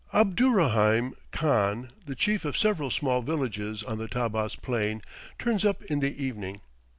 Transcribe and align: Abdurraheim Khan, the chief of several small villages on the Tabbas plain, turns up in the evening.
Abdurraheim 0.15 1.13
Khan, 1.29 1.91
the 2.07 2.15
chief 2.15 2.43
of 2.43 2.57
several 2.57 2.89
small 2.89 3.21
villages 3.21 3.83
on 3.83 3.99
the 3.99 4.07
Tabbas 4.07 4.55
plain, 4.59 5.03
turns 5.37 5.63
up 5.63 5.83
in 5.83 5.99
the 5.99 6.23
evening. 6.25 6.61